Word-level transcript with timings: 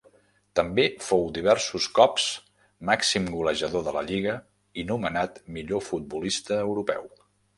També 0.59 0.85
fou 1.07 1.25
diversos 1.35 1.85
cops 1.97 2.25
màxim 2.91 3.29
golejador 3.35 3.85
de 3.89 3.95
la 3.99 4.03
lliga 4.09 4.35
i 4.85 4.89
nomenat 4.93 5.39
millor 5.59 5.87
futbolista 5.91 6.61
europeu. 6.65 7.07